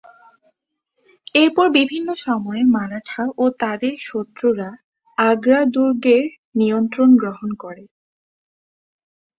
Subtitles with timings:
[1.35, 4.69] এরপর বিভিন্ন সময়ে মারাঠা ও তাদের শত্রুরা
[5.17, 6.23] আগ্রা দুর্গের
[6.55, 7.83] নিয়ন্ত্রণ গ্রহণ করে।